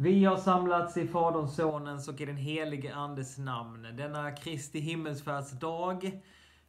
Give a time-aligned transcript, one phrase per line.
[0.00, 3.82] Vi har samlats i Faderns, Sonens och i den helige Andes namn.
[3.96, 6.04] Denna Kristi himmelsfärdsdag.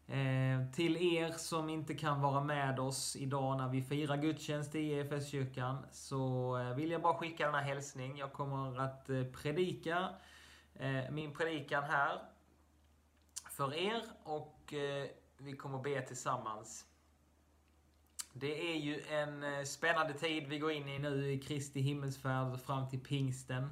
[0.07, 4.93] Eh, till er som inte kan vara med oss idag när vi firar gudstjänst i
[4.93, 8.17] EFS-kyrkan så eh, vill jag bara skicka denna hälsning.
[8.17, 10.09] Jag kommer att eh, predika
[10.75, 12.21] eh, min predikan här
[13.49, 15.07] för er och eh,
[15.37, 16.85] vi kommer att be tillsammans.
[18.33, 22.59] Det är ju en eh, spännande tid vi går in i nu i Kristi himmelsfärd
[22.59, 23.69] fram till pingsten.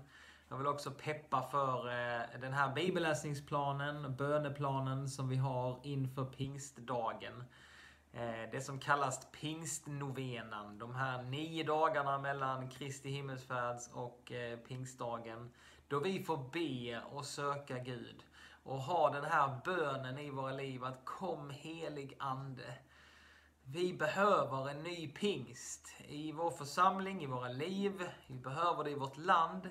[0.50, 7.44] Jag vill också peppa för eh, den här bibelläsningsplanen, böneplanen som vi har inför pingstdagen.
[8.14, 10.80] Eh, det som kallas pingstnovenan.
[10.80, 14.32] De här nio dagarna mellan Kristi himmelsfärds och
[14.68, 15.52] pingstdagen.
[15.88, 18.24] Då vi får be och söka Gud.
[18.64, 22.78] Och ha den här bönen i våra liv att kom helig Ande.
[23.70, 28.10] Vi behöver en ny pingst i vår församling, i våra liv.
[28.28, 29.70] Vi behöver det i vårt land.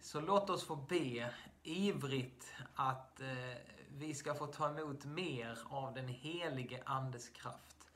[0.00, 3.56] Så låt oss få be ivrigt att eh,
[3.88, 7.90] vi ska få ta emot mer av den helige Andes kraft.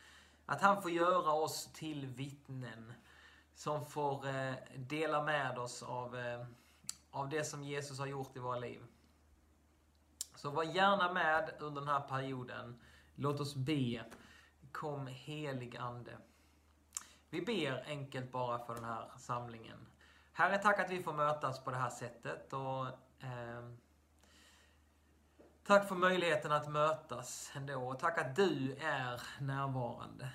[0.47, 2.93] Att han får göra oss till vittnen
[3.55, 6.47] som får eh, dela med oss av, eh,
[7.11, 8.83] av det som Jesus har gjort i våra liv.
[10.37, 12.81] Så var gärna med under den här perioden.
[13.15, 14.05] Låt oss be
[14.73, 16.19] Kom helig Ande.
[17.31, 19.87] Vi ber enkelt bara för den här samlingen.
[20.33, 22.53] Herre, tack att vi får mötas på det här sättet.
[22.53, 22.87] Och,
[23.25, 23.69] eh,
[25.65, 27.89] tack för möjligheten att mötas ändå.
[27.89, 30.29] Och tack att du är närvarande.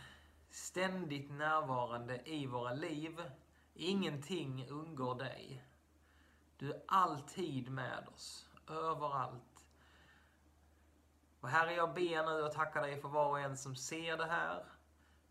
[0.49, 3.21] Ständigt närvarande i våra liv.
[3.73, 5.63] Ingenting undgår dig.
[6.57, 8.49] Du är alltid med oss.
[8.67, 9.56] Överallt.
[11.47, 14.25] Och Herre, jag ber nu och tackar dig för var och en som ser det
[14.25, 14.65] här,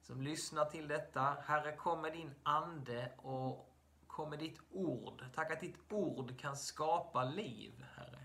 [0.02, 1.36] som lyssnar till detta.
[1.44, 5.24] Herre, kom med din Ande och kom med ditt ord.
[5.34, 8.24] Tack att ditt ord kan skapa liv, Herre.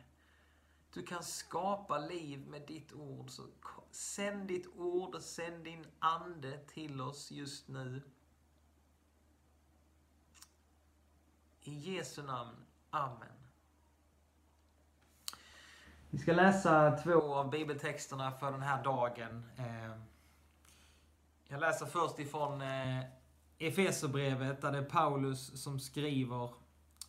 [0.94, 3.30] Du kan skapa liv med ditt ord.
[3.30, 3.44] Så
[3.92, 8.02] sänd ditt ord och sänd din Ande till oss just nu.
[11.62, 12.66] I Jesu namn.
[12.90, 13.41] Amen.
[16.14, 19.46] Vi ska läsa två av bibeltexterna för den här dagen.
[19.58, 19.92] Eh,
[21.48, 23.04] jag läser först ifrån eh,
[23.60, 26.50] Efeserbrevet där det är Paulus som skriver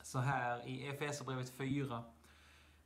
[0.03, 2.03] så här i Efeserbrevet 4.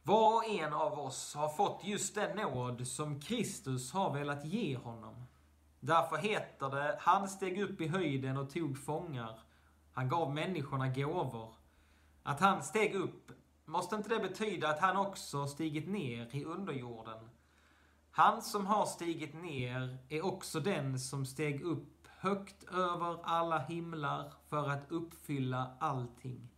[0.02, 4.76] Var och en av oss har fått just den nåd som Kristus har velat ge
[4.76, 5.26] honom.
[5.80, 9.40] Därför heter det, han steg upp i höjden och tog fångar.
[9.92, 11.54] Han gav människorna gåvor.
[12.22, 13.32] Att han steg upp
[13.68, 17.30] Måste inte det betyda att han också stigit ner i underjorden?
[18.10, 24.32] Han som har stigit ner är också den som steg upp högt över alla himlar
[24.48, 26.48] för att uppfylla allting.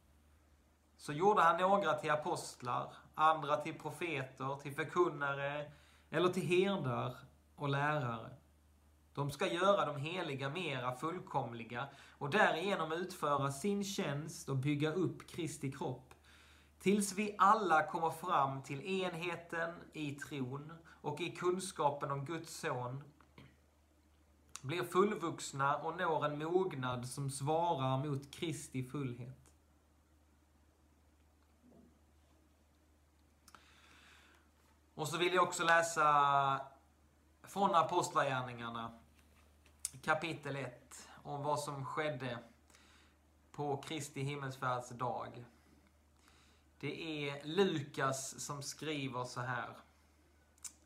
[0.96, 5.70] Så gjorde han några till apostlar, andra till profeter, till förkunnare
[6.10, 7.16] eller till herdar
[7.56, 8.30] och lärare.
[9.14, 15.30] De ska göra de heliga mera fullkomliga och därigenom utföra sin tjänst och bygga upp
[15.30, 16.07] Kristi kropp
[16.78, 23.04] Tills vi alla kommer fram till enheten i tron och i kunskapen om Guds son,
[24.60, 29.48] blir fullvuxna och når en mognad som svarar mot Kristi fullhet.
[34.94, 36.60] Och så vill jag också läsa
[37.42, 38.92] från Apostlagärningarna
[40.02, 42.38] kapitel 1 om vad som skedde
[43.52, 45.44] på Kristi himmelsfärds dag.
[46.80, 49.68] Det är Lukas som skriver så här.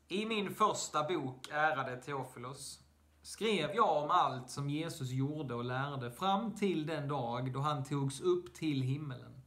[0.07, 2.79] I min första bok, ärade Teofilos,
[3.21, 7.83] skrev jag om allt som Jesus gjorde och lärde fram till den dag då han
[7.83, 9.41] togs upp till himmelen.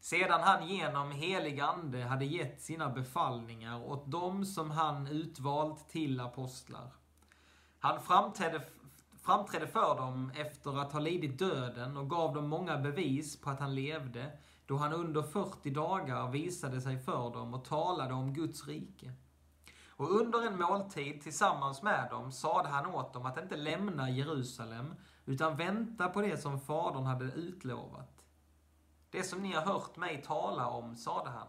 [0.00, 6.20] Sedan han genom helig ande hade gett sina befallningar åt dem som han utvalt till
[6.20, 6.90] apostlar.
[7.78, 8.68] Han framträdde,
[9.22, 13.60] framträdde för dem efter att ha lidit döden och gav dem många bevis på att
[13.60, 18.66] han levde då han under 40 dagar visade sig för dem och talade om Guds
[18.66, 19.12] rike.
[19.96, 24.94] Och under en måltid tillsammans med dem sade han åt dem att inte lämna Jerusalem,
[25.24, 28.24] utan vänta på det som Fadern hade utlovat.
[29.10, 31.46] Det som ni har hört mig tala om, sade han.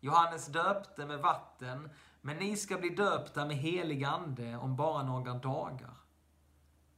[0.00, 1.90] Johannes döpte med vatten,
[2.20, 5.96] men ni ska bli döpta med helig ande om bara några dagar.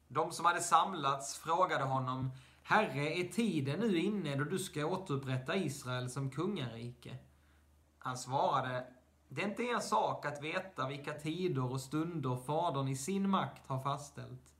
[0.08, 2.30] De som hade samlats frågade honom,
[2.70, 7.16] Herre, är tiden nu inne då du ska återupprätta Israel som kungarike?
[7.98, 8.86] Han svarade,
[9.28, 13.66] det är inte er sak att veta vilka tider och stunder Fadern i sin makt
[13.66, 14.54] har fastställt.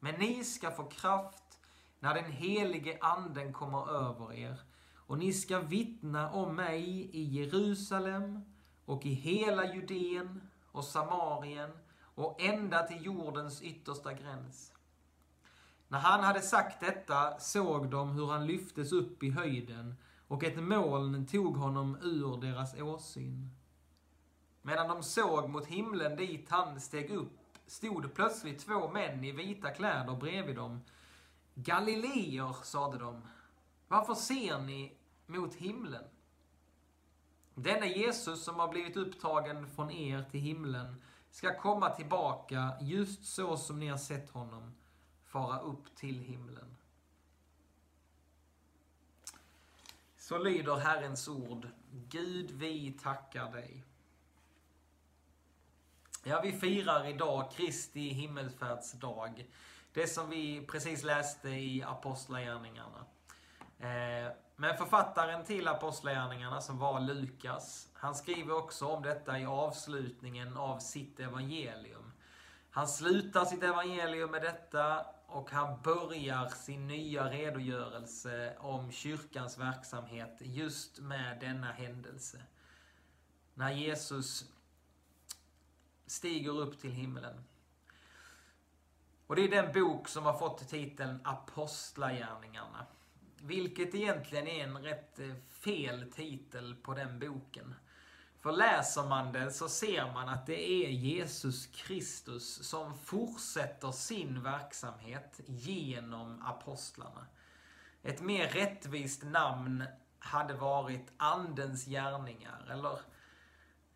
[0.00, 1.60] Men ni ska få kraft
[2.00, 4.60] när den helige anden kommer över er
[4.94, 8.40] och ni ska vittna om mig i Jerusalem
[8.84, 10.40] och i hela Judeen
[10.72, 11.70] och Samarien
[12.14, 14.71] och ända till jordens yttersta gräns.
[15.92, 19.94] När han hade sagt detta såg de hur han lyftes upp i höjden
[20.28, 23.50] och ett moln tog honom ur deras åsyn.
[24.62, 29.70] Medan de såg mot himlen dit han steg upp stod plötsligt två män i vita
[29.70, 30.80] kläder bredvid dem.
[31.54, 33.22] Galileer, sade de.
[33.88, 34.92] Varför ser ni
[35.26, 36.04] mot himlen?
[37.54, 43.56] Denne Jesus som har blivit upptagen från er till himlen ska komma tillbaka just så
[43.56, 44.72] som ni har sett honom
[45.32, 46.76] fara upp till himlen.
[50.16, 51.68] Så lyder Herrens ord.
[51.90, 53.84] Gud, vi tackar dig.
[56.24, 59.46] Ja, vi firar idag Kristi himmelsfärdsdag.
[59.92, 63.04] Det som vi precis läste i Apostlagärningarna.
[63.78, 70.56] Eh, men författaren till Apostlagärningarna, som var Lukas, han skriver också om detta i avslutningen
[70.56, 72.12] av sitt evangelium.
[72.70, 80.36] Han slutar sitt evangelium med detta och han börjar sin nya redogörelse om kyrkans verksamhet
[80.40, 82.42] just med denna händelse.
[83.54, 84.52] När Jesus
[86.06, 87.44] stiger upp till himlen.
[89.26, 92.86] Och det är den bok som har fått titeln Apostlagärningarna.
[93.40, 97.74] Vilket egentligen är en rätt eh, fel titel på den boken.
[98.42, 104.42] För läser man den så ser man att det är Jesus Kristus som fortsätter sin
[104.42, 107.26] verksamhet genom apostlarna.
[108.02, 109.84] Ett mer rättvist namn
[110.18, 112.92] hade varit Andens gärningar, eller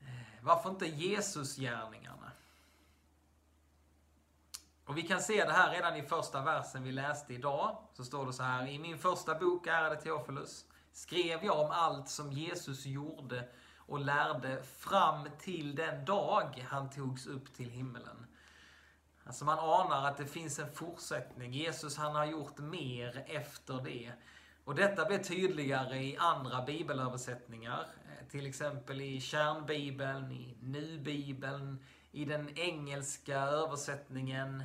[0.01, 2.33] eh, varför inte Jesus gärningarna?
[4.85, 7.79] Och vi kan se det här redan i första versen vi läste idag.
[7.93, 12.09] Så står det så här, i min första bok, ärade Teofilus, skrev jag om allt
[12.09, 13.49] som Jesus gjorde
[13.87, 18.27] och lärde fram till den dag han togs upp till himmelen.
[19.25, 21.53] Alltså man anar att det finns en fortsättning.
[21.53, 24.13] Jesus han har gjort mer efter det.
[24.65, 27.81] Och detta blir tydligare i andra bibelöversättningar.
[27.81, 34.65] Eh, till exempel i kärnbibeln, i nubibeln, i den engelska översättningen,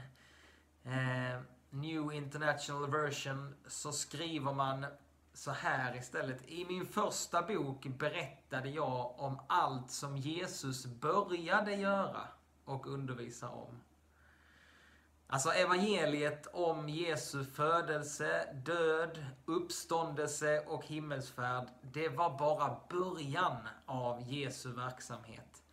[0.83, 4.85] eh, New International Version, så skriver man
[5.33, 6.48] så här istället.
[6.48, 12.28] I min första bok berättade jag om allt som Jesus började göra
[12.66, 13.81] och undervisa om.
[15.28, 24.72] Alltså evangeliet om Jesu födelse, död, uppståndelse och himmelsfärd, det var bara början av Jesu
[24.72, 25.63] verksamhet.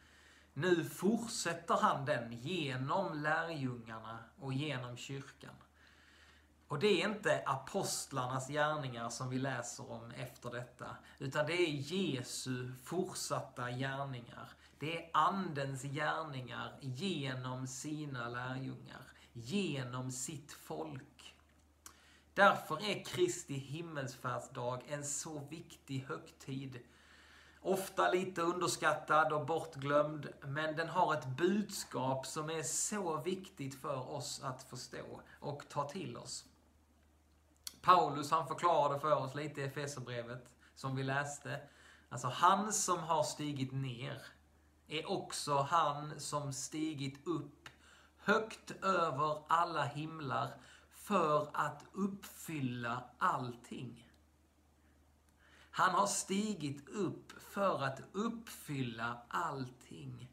[0.53, 5.55] Nu fortsätter han den genom lärjungarna och genom kyrkan.
[6.69, 11.69] Och det är inte apostlarnas gärningar som vi läser om efter detta, utan det är
[11.69, 14.49] Jesu fortsatta gärningar.
[14.79, 21.35] Det är Andens gärningar genom sina lärjungar, genom sitt folk.
[22.35, 26.79] Därför är Kristi himmelsfärdsdag en så viktig högtid.
[27.61, 34.11] Ofta lite underskattad och bortglömd, men den har ett budskap som är så viktigt för
[34.11, 36.48] oss att förstå och ta till oss.
[37.89, 41.61] Paulus han förklarade för oss lite i Efesierbrevet, som vi läste.
[42.09, 44.23] Alltså han som har stigit ner
[44.89, 47.69] är också han som stigit upp
[48.19, 50.51] högt över alla himlar
[50.91, 54.11] för att uppfylla allting.
[55.71, 60.29] Han har stigit upp för att uppfylla allting.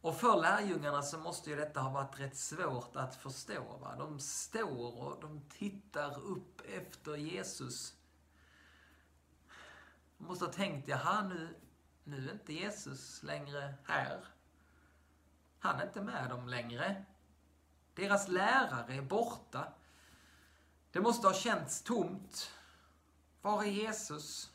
[0.00, 3.62] Och för lärjungarna så måste ju detta ha varit rätt svårt att förstå.
[3.80, 3.96] Va?
[3.98, 7.94] De står och de tittar upp efter Jesus.
[10.18, 11.56] De måste ha tänkt, jaha nu,
[12.04, 14.24] nu är inte Jesus längre här.
[15.58, 17.04] Han är inte med dem längre.
[17.94, 19.72] Deras lärare är borta.
[20.90, 22.50] Det måste ha känts tomt.
[23.42, 24.50] Var är Jesus?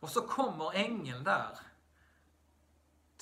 [0.00, 1.58] Och så kommer ängeln där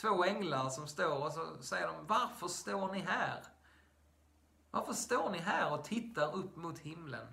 [0.02, 3.44] två änglar som står och så säger de, varför står ni här?
[4.70, 7.26] Varför står ni här och tittar upp mot himlen?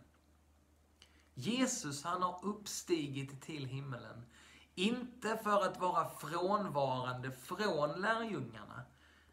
[1.34, 4.26] Jesus, han har uppstigit till himmelen.
[4.76, 8.82] Inte för att vara frånvarande från lärjungarna.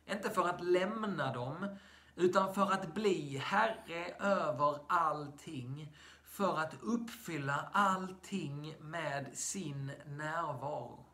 [0.07, 1.79] Inte för att lämna dem,
[2.15, 5.97] utan för att bli Herre över allting.
[6.25, 11.06] För att uppfylla allting med sin närvaro.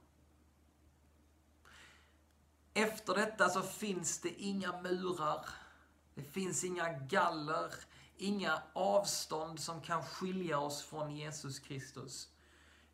[2.75, 5.45] Efter detta så finns det inga murar.
[6.15, 7.75] Det finns inga galler,
[8.17, 12.29] inga avstånd som kan skilja oss från Jesus Kristus.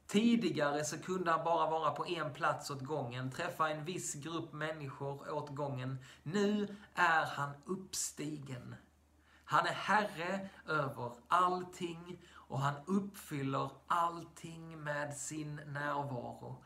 [0.07, 4.53] Tidigare så kunde han bara vara på en plats åt gången, träffa en viss grupp
[4.53, 5.99] människor åt gången.
[6.23, 8.75] Nu är han uppstigen.
[9.45, 16.65] Han är herre över allting och han uppfyller allting med sin närvaro.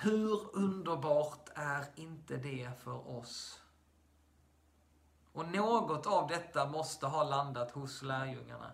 [0.00, 3.62] Hur underbart är inte det för oss?
[5.32, 8.70] Och något av detta måste ha landat hos lärjungarna.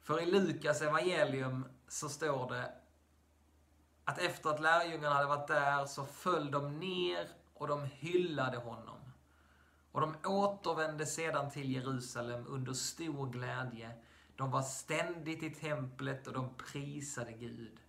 [0.00, 2.72] För i Lukas evangelium så står det
[4.04, 9.12] att efter att lärjungarna hade varit där så föll de ner och de hyllade honom.
[9.92, 13.90] Och de återvände sedan till Jerusalem under stor glädje.
[14.36, 17.80] De var ständigt i templet och de prisade Gud.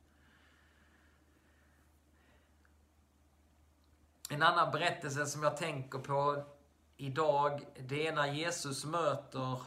[4.30, 6.44] En annan berättelse som jag tänker på
[6.98, 9.62] idag, det är när Jesus möter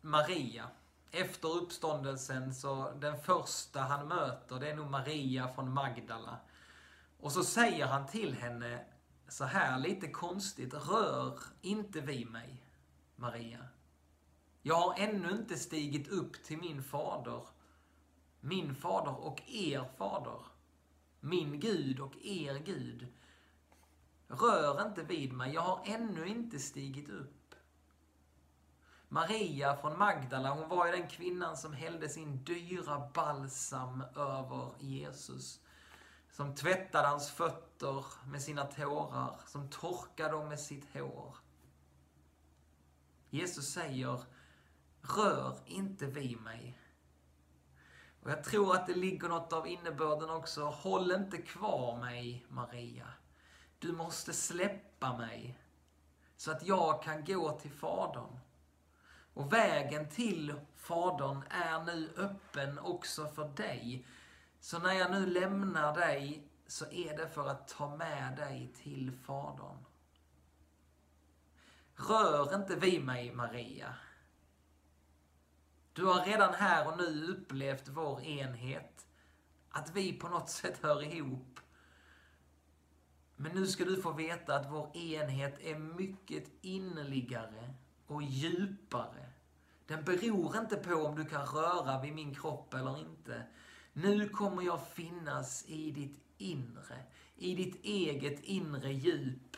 [0.00, 0.68] Maria.
[1.10, 6.38] Efter uppståndelsen, så den första han möter, det är nog Maria från Magdala.
[7.20, 8.84] Och så säger han till henne
[9.28, 12.62] så här lite konstigt, rör inte vid mig,
[13.16, 13.58] Maria.
[14.62, 17.42] Jag har ännu inte stigit upp till min fader,
[18.40, 20.40] min fader och er fader,
[21.20, 23.06] min Gud och er Gud.
[24.28, 27.54] Rör inte vid mig, jag har ännu inte stigit upp.
[29.08, 35.60] Maria från Magdala, hon var ju den kvinnan som hällde sin dyra balsam över Jesus.
[36.30, 41.36] Som tvättade hans fötter med sina tårar, som torkade dem med sitt hår.
[43.30, 44.22] Jesus säger,
[45.02, 46.78] rör inte vid mig.
[48.22, 53.06] Och jag tror att det ligger något av innebörden också, håll inte kvar mig, Maria.
[53.78, 55.58] Du måste släppa mig
[56.36, 58.38] så att jag kan gå till Fadern.
[59.34, 64.06] Och vägen till Fadern är nu öppen också för dig.
[64.60, 69.12] Så när jag nu lämnar dig så är det för att ta med dig till
[69.12, 69.84] Fadern.
[71.96, 73.94] Rör inte vid mig, Maria.
[75.92, 79.06] Du har redan här och nu upplevt vår enhet.
[79.70, 81.55] Att vi på något sätt hör ihop.
[83.36, 87.74] Men nu ska du få veta att vår enhet är mycket innerligare
[88.06, 89.26] och djupare.
[89.86, 93.42] Den beror inte på om du kan röra vid min kropp eller inte.
[93.92, 97.04] Nu kommer jag finnas i ditt inre,
[97.36, 99.56] i ditt eget inre djup.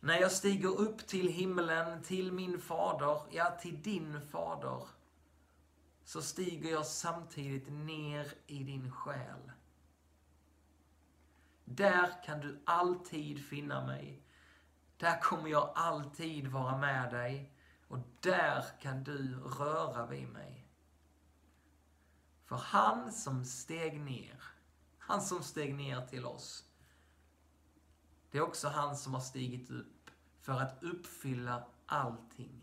[0.00, 4.82] När jag stiger upp till himlen, till min fader, ja, till din fader,
[6.04, 9.52] så stiger jag samtidigt ner i din själ.
[11.68, 14.22] Där kan du alltid finna mig.
[14.96, 17.52] Där kommer jag alltid vara med dig.
[17.88, 20.68] Och där kan du röra vid mig.
[22.44, 24.42] För han som steg ner,
[24.98, 26.64] han som steg ner till oss,
[28.30, 32.62] det är också han som har stigit upp för att uppfylla allting.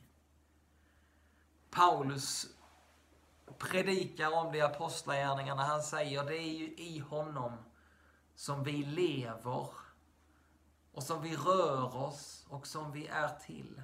[1.69, 2.47] Paulus
[3.57, 5.63] predikar om det i Apostlagärningarna.
[5.63, 7.57] Han säger det är ju i honom
[8.35, 9.69] som vi lever
[10.91, 13.81] och som vi rör oss och som vi är till.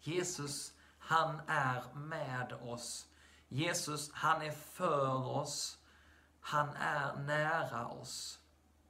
[0.00, 3.06] Jesus, han är med oss.
[3.48, 5.78] Jesus, han är för oss.
[6.40, 8.38] Han är nära oss.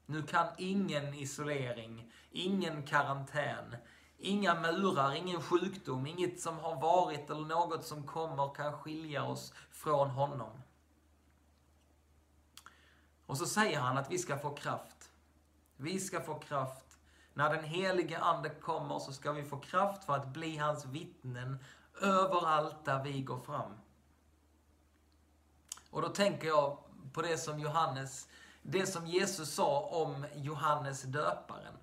[0.07, 3.77] Nu kan ingen isolering, ingen karantän,
[4.19, 9.53] inga murar, ingen sjukdom, inget som har varit eller något som kommer kan skilja oss
[9.71, 10.63] från honom.
[13.31, 15.11] Och så säger han att vi ska få kraft.
[15.77, 16.99] Vi ska få kraft.
[17.35, 21.65] När den helige Ande kommer så ska vi få kraft för att bli hans vittnen
[22.01, 23.73] överallt där vi går fram.
[25.91, 26.79] Och då tänker jag
[27.13, 28.29] på det som Johannes,
[28.63, 31.75] det som Jesus sa om Johannes döparen.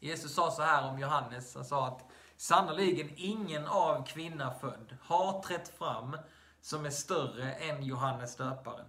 [0.00, 2.04] Jesus sa så här om Johannes, han sa att
[2.36, 6.18] sannoliken ingen av kvinna född har trätt fram
[6.60, 8.86] som är större än Johannes döparen.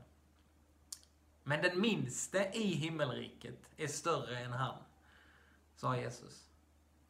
[1.49, 4.77] Men den minste i himmelriket är större än han,
[5.75, 6.49] sa Jesus.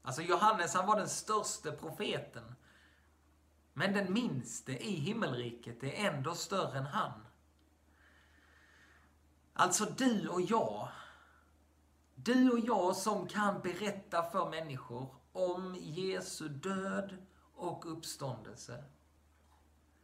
[0.01, 2.55] Alltså Johannes, han var den största profeten.
[3.74, 7.25] Men den minste i himmelriket är ändå större än han.
[9.53, 10.89] Alltså du och jag.
[12.15, 17.17] Du och jag som kan berätta för människor om Jesu död
[17.55, 18.84] och uppståndelse.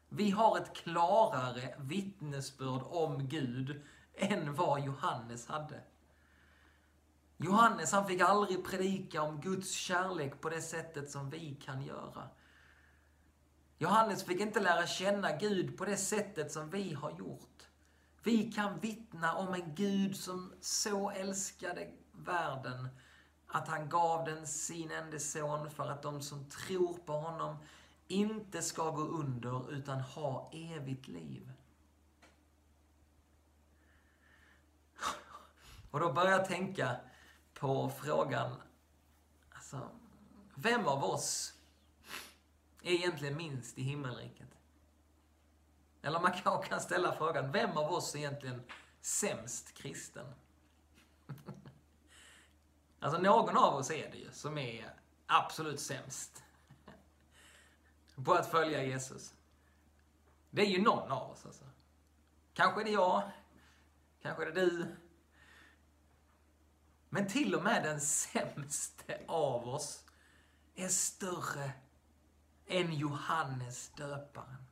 [0.09, 3.81] Vi har ett klarare vittnesbörd om Gud
[4.17, 5.81] än vad Johannes hade.
[7.37, 12.29] Johannes han fick aldrig predika om Guds kärlek på det sättet som vi kan göra.
[13.77, 17.67] Johannes fick inte lära känna Gud på det sättet som vi har gjort.
[18.23, 22.87] Vi kan vittna om en Gud som så älskade världen
[23.47, 27.57] att han gav den sin enda son för att de som tror på honom
[28.07, 31.51] inte ska gå under utan ha evigt liv.
[35.95, 36.95] Och då börjar jag tänka
[37.53, 38.61] på frågan,
[39.49, 39.89] alltså,
[40.55, 41.53] vem av oss
[42.81, 44.47] är egentligen minst i himmelriket?
[46.01, 48.63] Eller man kanske kan ställa frågan, vem av oss är egentligen
[49.01, 50.25] sämst kristen?
[52.99, 54.93] alltså någon av oss är det ju som är
[55.25, 56.43] absolut sämst
[58.25, 59.33] på att följa Jesus.
[60.49, 61.65] Det är ju någon av oss alltså.
[62.53, 63.31] Kanske är det jag,
[64.21, 64.95] kanske är det du.
[67.15, 70.03] Men till och med den sämste av oss
[70.75, 71.71] är större
[72.67, 74.65] än Johannes döparen.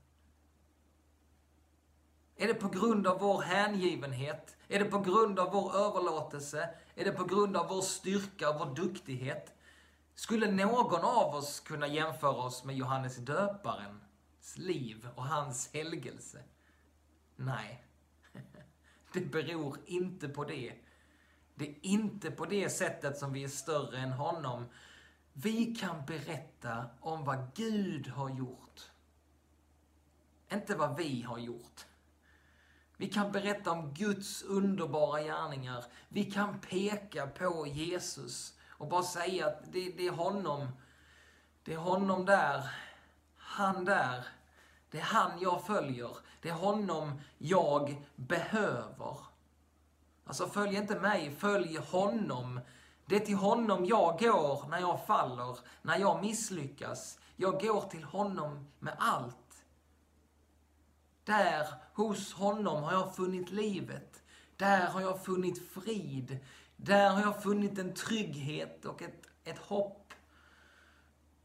[2.36, 4.58] Är det på grund av vår hängivenhet?
[4.68, 6.70] Är det på grund av vår överlåtelse?
[6.96, 9.54] Är det på grund av vår styrka och vår duktighet?
[10.16, 16.44] Skulle någon av oss kunna jämföra oss med Johannes döparens liv och hans helgelse?
[17.36, 17.86] Nej.
[19.14, 20.74] Det beror inte på det.
[21.56, 24.66] Det är inte på det sättet som vi är större än honom.
[25.34, 28.92] Vi kan berätta om vad Gud har gjort.
[30.52, 31.86] Inte vad vi har gjort.
[32.98, 35.86] Vi kan berätta om Guds underbara gärningar.
[36.10, 40.68] Vi kan peka på Jesus och bara säga att det, det är honom.
[41.64, 42.70] Det är honom där.
[43.38, 44.26] Han där.
[44.90, 46.18] Det är han jag följer.
[46.42, 49.33] Det är honom jag behöver.
[50.26, 52.60] Alltså följ inte mig, följ honom.
[53.06, 57.20] Det är till honom jag går när jag faller, när jag misslyckas.
[57.36, 59.66] Jag går till honom med allt.
[61.24, 64.24] Där, hos honom, har jag funnit livet.
[64.56, 66.40] Där har jag funnit frid.
[66.76, 70.14] Där har jag funnit en trygghet och ett, ett hopp.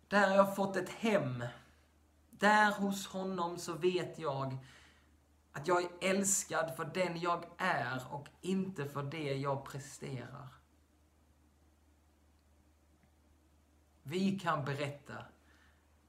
[0.08, 1.44] Där har jag fått ett hem.
[2.30, 4.58] Där hos honom så vet jag
[5.58, 10.48] att jag är älskad för den jag är och inte för det jag presterar.
[14.02, 15.24] Vi kan berätta,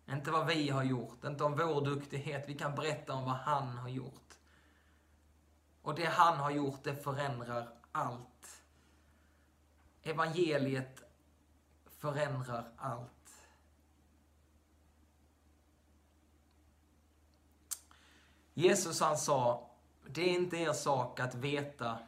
[0.09, 2.43] inte vad vi har gjort, inte om vår duktighet.
[2.47, 4.37] Vi kan berätta om vad han har gjort.
[5.81, 8.63] Och det han har gjort, det förändrar allt.
[10.03, 11.03] Evangeliet
[11.85, 13.18] förändrar allt.
[18.59, 19.69] Jesus han sa,
[20.07, 21.99] det är inte er sak att veta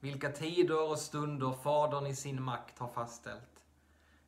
[0.00, 3.64] vilka tider och stunder Fadern i sin makt har fastställt.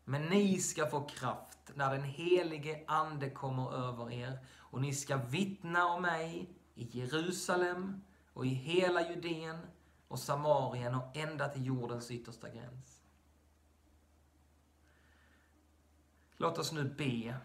[0.04, 5.16] Men ni ska få kraft när den helige Ande kommer över er och ni ska
[5.16, 9.58] vittna om mig i Jerusalem och i hela Judeen
[10.08, 13.02] och Samarien och ända till jordens yttersta gräns.
[16.36, 17.36] Låt oss nu be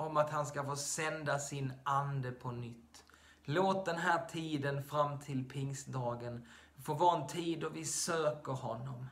[0.00, 3.04] om att han ska få sända sin ande på nytt.
[3.44, 6.46] Låt den här tiden fram till pingstdagen
[6.84, 9.06] få vara en tid då vi söker honom.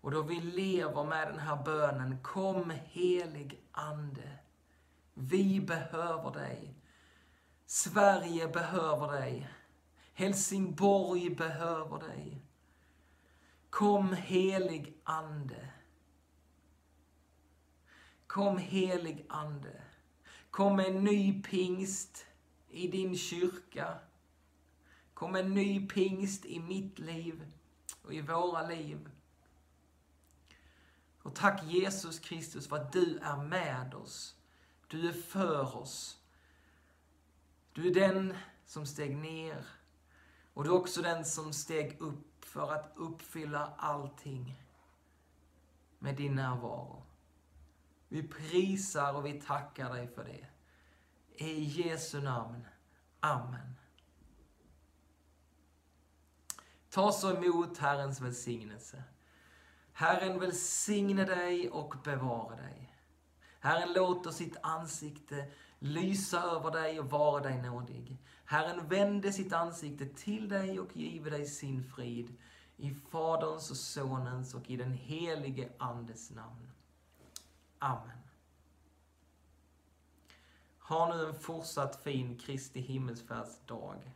[0.00, 4.38] Och då vi lever med den här bönen, kom helig ande.
[5.14, 6.74] Vi behöver dig.
[7.66, 9.48] Sverige behöver dig.
[10.14, 12.42] Helsingborg behöver dig.
[13.70, 15.68] Kom helig ande.
[18.26, 19.82] Kom helig ande.
[20.54, 22.26] Kom en ny pingst
[22.70, 23.98] i din kyrka.
[25.14, 27.52] Kom en ny pingst i mitt liv
[28.02, 29.10] och i våra liv.
[31.22, 34.36] Och tack Jesus Kristus för att du är med oss.
[34.88, 36.18] Du är för oss.
[37.72, 38.34] Du är den
[38.66, 39.66] som steg ner
[40.52, 44.54] och du är också den som steg upp för att uppfylla allting
[45.98, 47.03] med din närvaro.
[48.14, 50.46] Vi prisar och vi tackar dig för det.
[51.44, 52.66] I Jesu namn.
[53.20, 53.76] Amen.
[56.90, 59.02] Ta så emot Herrens välsignelse.
[59.92, 62.96] Herren välsigne dig och bevara dig.
[63.60, 68.18] Herren låter sitt ansikte lysa över dig och vara dig nådig.
[68.44, 72.36] Herren vände sitt ansikte till dig och give dig sin frid.
[72.76, 76.73] I Faderns och Sonens och i den helige Andes namn.
[77.84, 78.18] Amen.
[80.78, 84.12] Ha nu en fortsatt fin Kristi himmelsfärdsdag.